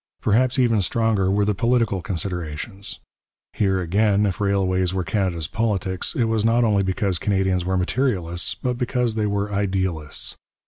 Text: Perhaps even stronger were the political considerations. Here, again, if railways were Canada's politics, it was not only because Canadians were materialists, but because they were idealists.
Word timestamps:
Perhaps 0.19 0.57
even 0.57 0.81
stronger 0.81 1.29
were 1.29 1.45
the 1.45 1.53
political 1.53 2.01
considerations. 2.01 2.99
Here, 3.53 3.79
again, 3.81 4.25
if 4.25 4.41
railways 4.41 4.95
were 4.95 5.03
Canada's 5.03 5.47
politics, 5.47 6.15
it 6.15 6.23
was 6.23 6.43
not 6.43 6.63
only 6.63 6.81
because 6.81 7.19
Canadians 7.19 7.65
were 7.65 7.77
materialists, 7.77 8.55
but 8.55 8.79
because 8.79 9.13
they 9.13 9.27
were 9.27 9.53
idealists. 9.53 10.37